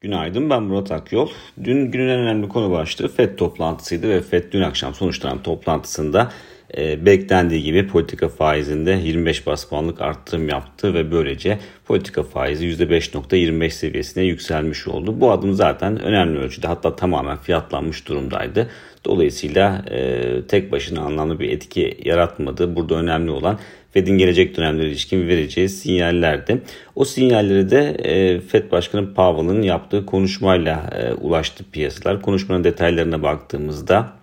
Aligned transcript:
Günaydın 0.00 0.50
ben 0.50 0.62
Murat 0.62 0.92
Akyol. 0.92 1.28
Dün 1.64 1.90
günün 1.90 2.08
en 2.08 2.18
önemli 2.18 2.48
konu 2.48 2.70
başlığı 2.70 3.08
FED 3.08 3.36
toplantısıydı 3.38 4.08
ve 4.08 4.20
FED 4.20 4.52
dün 4.52 4.62
akşam 4.62 4.94
sonuçlanan 4.94 5.42
toplantısında 5.42 6.32
e, 6.76 7.06
beklendiği 7.06 7.62
gibi 7.62 7.86
politika 7.86 8.28
faizinde 8.28 8.90
25 9.04 9.46
bas 9.46 9.64
puanlık 9.64 10.00
arttırım 10.00 10.48
yaptı 10.48 10.94
ve 10.94 11.12
böylece 11.12 11.58
politika 11.84 12.22
faizi 12.22 12.66
%5.25 12.66 13.70
seviyesine 13.70 14.24
yükselmiş 14.24 14.88
oldu. 14.88 15.20
Bu 15.20 15.30
adım 15.30 15.54
zaten 15.54 16.00
önemli 16.00 16.38
ölçüde 16.38 16.66
hatta 16.66 16.96
tamamen 16.96 17.36
fiyatlanmış 17.36 18.08
durumdaydı. 18.08 18.70
Dolayısıyla 19.04 19.84
e, 19.90 20.42
tek 20.48 20.72
başına 20.72 21.00
anlamlı 21.00 21.40
bir 21.40 21.48
etki 21.48 21.98
yaratmadı. 22.04 22.76
Burada 22.76 22.94
önemli 22.94 23.30
olan 23.30 23.58
Fed'in 23.92 24.18
gelecek 24.18 24.56
dönemlere 24.56 24.88
ilişkin 24.88 25.28
vereceği 25.28 25.68
sinyallerdi. 25.68 26.62
O 26.94 27.04
sinyalleri 27.04 27.70
de 27.70 27.88
e, 27.88 28.40
Fed 28.40 28.70
Başkanı 28.70 29.14
Powell'ın 29.14 29.62
yaptığı 29.62 30.06
konuşmayla 30.06 30.90
e, 30.92 31.12
ulaştı 31.12 31.64
piyasalar. 31.72 32.22
Konuşmanın 32.22 32.64
detaylarına 32.64 33.22
baktığımızda 33.22 34.19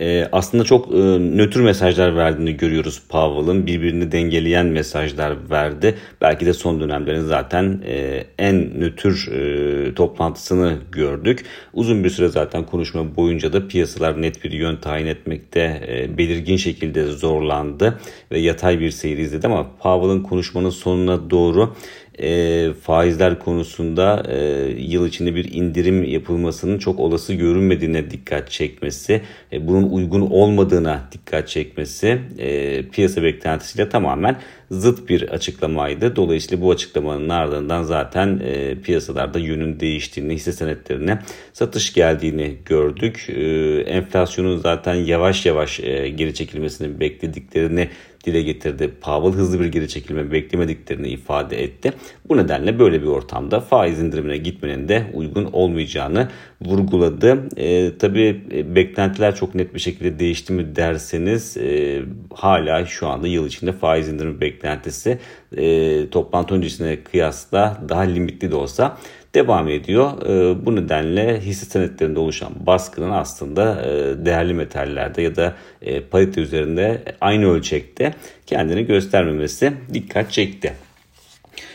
e, 0.00 0.28
aslında 0.32 0.64
çok 0.64 0.92
e, 0.92 0.98
nötr 1.36 1.60
mesajlar 1.60 2.16
verdiğini 2.16 2.56
görüyoruz 2.56 3.02
Powell'ın. 3.08 3.66
Birbirini 3.66 4.12
dengeleyen 4.12 4.66
mesajlar 4.66 5.50
verdi. 5.50 5.94
Belki 6.20 6.46
de 6.46 6.52
son 6.52 6.80
dönemlerin 6.80 7.20
zaten 7.20 7.82
e, 7.86 8.24
en 8.38 8.80
nötr 8.80 9.32
e, 9.32 9.94
toplantısını 9.94 10.78
gördük. 10.92 11.44
Uzun 11.72 12.04
bir 12.04 12.10
süre 12.10 12.28
zaten 12.28 12.66
konuşma 12.66 13.16
boyunca 13.16 13.52
da 13.52 13.68
piyasalar 13.68 14.22
net 14.22 14.44
bir 14.44 14.52
yön 14.52 14.76
tayin 14.76 15.06
etmekte 15.06 15.82
e, 15.88 16.18
belirgin 16.18 16.56
şekilde 16.56 17.06
zorlandı 17.06 18.00
ve 18.32 18.38
yatay 18.38 18.80
bir 18.80 18.90
seyir 18.90 19.18
izledi 19.18 19.46
ama 19.46 19.66
Powell'ın 19.82 20.20
konuşmanın 20.20 20.70
sonuna 20.70 21.30
doğru 21.30 21.74
e, 22.18 22.72
faizler 22.82 23.38
konusunda 23.38 24.22
e, 24.28 24.36
yıl 24.78 25.06
içinde 25.06 25.34
bir 25.34 25.52
indirim 25.52 26.04
yapılmasının 26.04 26.78
çok 26.78 27.00
olası 27.00 27.34
görünmediğine 27.34 28.10
dikkat 28.10 28.50
çekmesi, 28.50 29.22
e, 29.52 29.68
bunun 29.68 29.90
uygun 29.90 30.20
olmadığına 30.20 31.08
dikkat 31.12 31.48
çekmesi 31.48 32.20
e, 32.38 32.82
piyasa 32.88 33.22
beklentisiyle 33.22 33.88
tamamen 33.88 34.36
zıt 34.80 35.08
bir 35.08 35.22
açıklamaydı. 35.28 36.16
Dolayısıyla 36.16 36.64
bu 36.64 36.70
açıklamanın 36.70 37.28
ardından 37.28 37.82
zaten 37.82 38.40
e, 38.44 38.80
piyasalarda 38.80 39.38
yönün 39.38 39.80
değiştiğini, 39.80 40.34
hisse 40.34 40.52
senetlerine 40.52 41.18
satış 41.52 41.92
geldiğini 41.92 42.56
gördük. 42.64 43.26
E, 43.28 43.42
enflasyonun 43.80 44.56
zaten 44.56 44.94
yavaş 44.94 45.46
yavaş 45.46 45.80
e, 45.80 46.08
geri 46.08 46.34
çekilmesini 46.34 47.00
beklediklerini 47.00 47.88
dile 48.24 48.42
getirdi. 48.42 48.90
Powell 49.00 49.38
hızlı 49.38 49.60
bir 49.60 49.66
geri 49.66 49.88
çekilme 49.88 50.32
beklemediklerini 50.32 51.08
ifade 51.08 51.62
etti. 51.62 51.92
Bu 52.28 52.36
nedenle 52.36 52.78
böyle 52.78 53.02
bir 53.02 53.06
ortamda 53.06 53.60
faiz 53.60 54.00
indirimine 54.00 54.36
gitmenin 54.36 54.88
de 54.88 55.06
uygun 55.14 55.44
olmayacağını 55.44 56.28
vurguladı. 56.60 57.48
E, 57.56 57.98
tabii 57.98 58.40
e, 58.52 58.74
beklentiler 58.74 59.34
çok 59.34 59.54
net 59.54 59.74
bir 59.74 59.80
şekilde 59.80 60.18
değişti 60.18 60.52
mi 60.52 60.76
derseniz 60.76 61.56
e, 61.56 62.02
hala 62.34 62.86
şu 62.86 63.08
anda 63.08 63.26
yıl 63.26 63.46
içinde 63.46 63.72
faiz 63.72 64.08
indirimi 64.08 64.40
beklentisi 64.64 65.18
e, 65.56 66.10
toplantı 66.10 66.54
öncesine 66.54 66.96
kıyasla 67.04 67.78
daha 67.88 68.00
limitli 68.00 68.50
de 68.50 68.56
olsa 68.56 68.98
devam 69.34 69.68
ediyor. 69.68 70.22
E, 70.22 70.66
bu 70.66 70.76
nedenle 70.76 71.40
hisse 71.40 71.66
senetlerinde 71.66 72.18
oluşan 72.18 72.52
baskının 72.66 73.10
aslında 73.10 73.82
e, 73.82 74.24
değerli 74.24 74.54
metallerde 74.54 75.22
ya 75.22 75.36
da 75.36 75.54
e, 75.82 76.00
parite 76.00 76.40
üzerinde 76.40 77.02
aynı 77.20 77.50
ölçekte 77.50 78.14
kendini 78.46 78.86
göstermemesi 78.86 79.72
dikkat 79.94 80.32
çekti. 80.32 80.74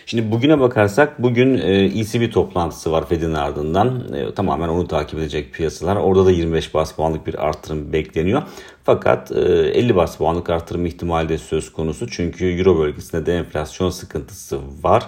Şimdi 0.05 0.31
bugüne 0.31 0.59
bakarsak 0.59 1.23
bugün 1.23 1.57
ECB 1.97 2.31
toplantısı 2.33 2.91
var 2.91 3.09
Fed'in 3.09 3.33
ardından. 3.33 4.03
Tamamen 4.35 4.69
onu 4.69 4.87
takip 4.87 5.19
edecek 5.19 5.53
piyasalar. 5.53 5.95
Orada 5.95 6.25
da 6.25 6.31
25 6.31 6.73
bas 6.73 6.95
puanlık 6.95 7.27
bir 7.27 7.47
artırım 7.47 7.93
bekleniyor. 7.93 8.41
Fakat 8.83 9.31
50 9.31 9.95
bas 9.95 10.17
puanlık 10.17 10.49
artırım 10.49 10.85
ihtimali 10.85 11.29
de 11.29 11.37
söz 11.37 11.73
konusu. 11.73 12.07
Çünkü 12.09 12.45
Euro 12.45 12.79
bölgesinde 12.79 13.25
de 13.25 13.37
enflasyon 13.37 13.89
sıkıntısı 13.89 14.59
var. 14.83 15.05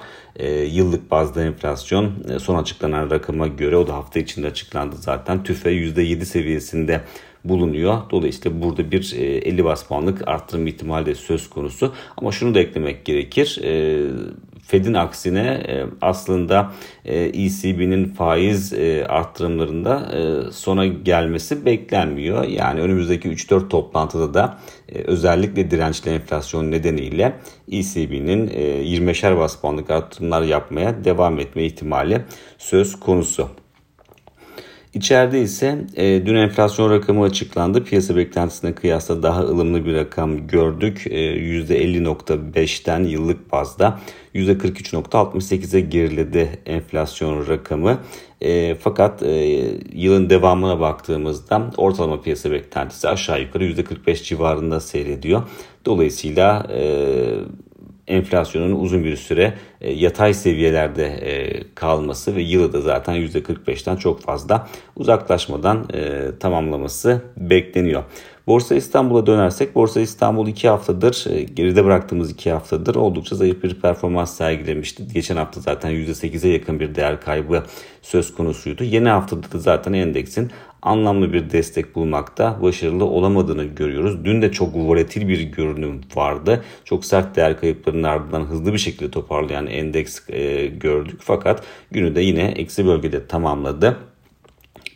Yıllık 0.68 1.12
bazda 1.12 1.44
enflasyon 1.44 2.12
son 2.40 2.56
açıklanan 2.56 3.12
rakama 3.12 3.48
göre 3.48 3.78
o 3.78 3.88
da 3.88 3.94
hafta 3.94 4.20
içinde 4.20 4.48
açıklandı 4.48 4.96
zaten. 4.96 5.44
TÜFE 5.44 5.72
%7 5.72 6.26
seviyesinde 6.26 7.02
bulunuyor. 7.46 7.98
Dolayısıyla 8.12 8.62
burada 8.62 8.92
bir 8.92 9.14
50 9.18 9.66
bas 9.66 9.84
puanlık 9.84 10.28
arttırım 10.28 10.68
ihtimali 10.68 11.06
de 11.06 11.16
söz 11.16 11.50
konusu. 11.50 11.94
Ama 12.18 12.32
şunu 12.32 12.56
da 12.56 12.60
eklemek 12.60 13.06
gerekir. 13.06 13.62
Fed'in 14.72 14.94
aksine 14.94 15.64
e, 15.68 15.86
aslında 16.02 16.72
ECB'nin 17.06 18.04
e 18.04 18.14
faiz 18.14 18.74
e, 18.74 19.06
arttırımlarında 19.06 20.12
sona 20.52 20.86
gelmesi 20.86 21.66
beklenmiyor. 21.66 22.44
Yani 22.44 22.82
önümüzdeki 22.82 23.30
3-4 23.30 23.70
toplantıda 23.70 24.34
da 24.34 24.58
özellikle 25.06 25.72
dirençli 25.72 26.12
enflasyon 26.12 26.72
nedeniyle 26.72 27.34
ECB'nin 27.72 28.48
25'er 28.48 29.38
bas 29.38 29.56
puanlık 29.56 29.90
arttırımlar 29.90 30.42
yapmaya 30.42 31.04
devam 31.04 31.40
etme 31.40 31.64
ihtimali 31.64 32.22
söz 32.58 33.00
konusu. 33.00 33.61
İçeride 34.94 35.42
ise 35.42 35.86
e, 35.96 36.26
dün 36.26 36.36
enflasyon 36.36 36.92
rakamı 36.92 37.24
açıklandı. 37.24 37.84
Piyasa 37.84 38.16
beklentisine 38.16 38.76
kıyasla 38.76 39.24
daha 39.24 39.42
ılımlı 39.42 39.86
bir 39.86 39.94
rakam 39.94 40.48
gördük. 40.48 41.08
E, 41.10 41.20
%50.5'ten 41.20 43.04
yıllık 43.04 43.52
bazda 43.52 44.00
%43.68'e 44.36 45.82
geriledi 45.82 46.60
enflasyon 46.66 47.48
rakamı. 47.48 47.98
E, 48.42 48.76
fakat 48.76 49.24
e, 49.24 49.34
yılın 49.94 50.30
devamına 50.30 50.80
baktığımızda 50.80 51.72
ortalama 51.78 52.22
piyasa 52.22 52.52
beklentisi 52.52 53.10
aşağı 53.10 53.42
yukarı 53.42 53.66
%45 53.66 54.24
civarında 54.24 54.80
seyrediyor. 54.80 55.44
Dolayısıyla 55.86 56.68
e, 56.74 56.84
enflasyonun 58.08 58.80
uzun 58.80 59.04
bir 59.04 59.16
süre 59.16 59.54
e, 59.82 59.94
yatay 59.94 60.34
seviyelerde 60.34 61.06
e, 61.06 61.64
kalması 61.76 62.36
ve 62.36 62.42
yılı 62.42 62.74
da 62.74 62.82
zaten 62.82 63.16
%45'ten 63.16 63.96
çok 63.96 64.22
fazla 64.22 64.68
uzaklaşmadan 64.96 65.88
e, 65.94 66.22
tamamlaması 66.40 67.22
bekleniyor. 67.38 68.04
Borsa 68.48 68.76
İstanbul'a 68.76 69.26
dönersek 69.26 69.76
Borsa 69.76 70.02
İstanbul 70.02 70.48
2 70.48 70.70
haftadır 70.70 71.26
geride 71.56 71.86
bıraktığımız 71.86 72.32
2 72.32 72.52
haftadır 72.52 72.96
oldukça 72.96 73.36
zayıf 73.36 73.64
bir 73.64 73.82
performans 73.82 74.38
sergilemişti. 74.38 75.04
Geçen 75.14 75.38
hafta 75.38 75.62
zaten 75.62 75.92
%8'e 75.92 76.50
yakın 76.50 76.80
bir 76.80 76.96
değer 76.96 77.22
kaybı 77.22 77.64
söz 78.02 78.34
konusuydu. 78.34 78.84
Yeni 78.84 79.10
haftada 79.10 79.52
da 79.52 79.60
zaten 79.60 79.94
endeksin 79.94 80.52
anlamlı 80.82 81.34
bir 81.34 81.52
destek 81.52 81.96
bulmakta 81.96 82.62
başarılı 82.62 83.06
olamadığını 83.06 83.64
görüyoruz. 83.64 84.26
Dün 84.26 84.42
de 84.42 84.52
çok 84.52 84.76
volatil 84.76 85.28
bir 85.28 85.42
görünüm 85.42 86.02
vardı. 86.16 86.64
Çok 86.86 87.06
sert 87.06 87.36
değer 87.36 87.60
kayıplarının 87.60 88.04
ardından 88.04 88.42
hızlı 88.42 88.74
bir 88.74 88.78
şekilde 88.78 89.12
toparlayan 89.12 89.68
endeks 89.68 90.30
e, 90.30 90.68
gördük. 90.68 91.20
Fakat 91.24 91.64
günü 91.92 92.16
de 92.16 92.22
yine 92.22 92.44
eksi 92.44 92.86
bölgede 92.86 93.28
tamamladı. 93.28 93.98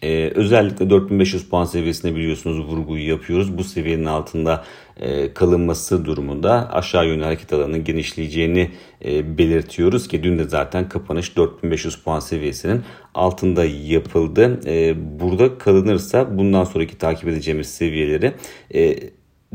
Ee, 0.03 0.31
özellikle 0.35 0.89
4500 0.89 1.49
puan 1.49 1.65
seviyesine 1.65 2.15
biliyorsunuz 2.15 2.65
vurguyu 2.65 3.09
yapıyoruz. 3.09 3.57
Bu 3.57 3.63
seviyenin 3.63 4.05
altında 4.05 4.63
e, 4.97 5.33
kalınması 5.33 6.05
durumunda 6.05 6.73
aşağı 6.73 7.07
yönlü 7.07 7.23
hareket 7.23 7.53
alanının 7.53 7.83
genişleyeceğini 7.83 8.71
e, 9.05 9.37
belirtiyoruz 9.37 10.07
ki 10.07 10.23
dün 10.23 10.39
de 10.39 10.43
zaten 10.43 10.89
kapanış 10.89 11.37
4500 11.37 11.95
puan 11.95 12.19
seviyesinin 12.19 12.81
altında 13.13 13.65
yapıldı. 13.65 14.59
E, 14.65 14.95
burada 15.19 15.57
kalınırsa 15.57 16.37
bundan 16.37 16.63
sonraki 16.63 16.97
takip 16.97 17.27
edeceğimiz 17.27 17.69
seviyeleri 17.69 18.33
e, 18.73 18.95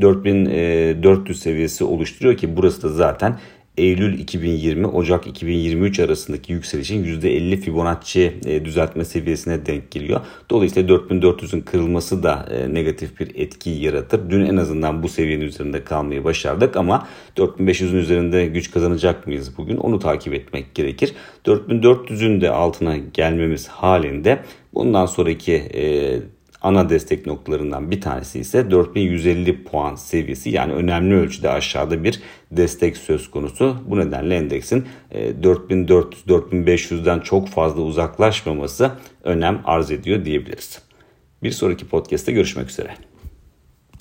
4400 0.01 1.39
seviyesi 1.39 1.83
oluşturuyor 1.83 2.37
ki 2.37 2.57
burası 2.57 2.83
da 2.83 2.89
zaten 2.89 3.39
Eylül 3.77 4.19
2020 4.19 4.87
Ocak 4.87 5.27
2023 5.27 5.99
arasındaki 5.99 6.53
yükselişin 6.53 7.03
%50 7.03 7.57
Fibonacci 7.57 8.39
e, 8.45 8.65
düzeltme 8.65 9.05
seviyesine 9.05 9.65
denk 9.65 9.91
geliyor. 9.91 10.21
Dolayısıyla 10.49 10.95
4400'ün 10.95 11.61
kırılması 11.61 12.23
da 12.23 12.47
e, 12.51 12.73
negatif 12.73 13.19
bir 13.19 13.35
etki 13.35 13.69
yaratır. 13.69 14.29
Dün 14.29 14.45
en 14.45 14.57
azından 14.57 15.03
bu 15.03 15.09
seviyenin 15.09 15.45
üzerinde 15.45 15.83
kalmayı 15.83 16.23
başardık 16.23 16.77
ama 16.77 17.07
4500'ün 17.37 17.97
üzerinde 17.97 18.45
güç 18.45 18.71
kazanacak 18.71 19.27
mıyız 19.27 19.57
bugün 19.57 19.77
onu 19.77 19.99
takip 19.99 20.33
etmek 20.33 20.75
gerekir. 20.75 21.13
4400'ün 21.45 22.41
de 22.41 22.49
altına 22.49 22.97
gelmemiz 22.97 23.67
halinde 23.67 24.39
bundan 24.73 25.05
sonraki 25.05 25.53
e, 25.53 26.19
ana 26.61 26.89
destek 26.89 27.25
noktalarından 27.25 27.91
bir 27.91 28.01
tanesi 28.01 28.39
ise 28.39 28.71
4150 28.71 29.63
puan 29.63 29.95
seviyesi 29.95 30.49
yani 30.49 30.73
önemli 30.73 31.15
ölçüde 31.15 31.49
aşağıda 31.49 32.03
bir 32.03 32.21
destek 32.51 32.97
söz 32.97 33.31
konusu. 33.31 33.77
Bu 33.87 33.99
nedenle 33.99 34.35
endeksin 34.35 34.85
4400-4500'den 35.13 37.19
e, 37.19 37.23
çok 37.23 37.47
fazla 37.47 37.81
uzaklaşmaması 37.81 38.91
önem 39.23 39.61
arz 39.65 39.91
ediyor 39.91 40.25
diyebiliriz. 40.25 40.81
Bir 41.43 41.51
sonraki 41.51 41.87
podcast'te 41.87 42.31
görüşmek 42.31 42.69
üzere. 42.69 43.10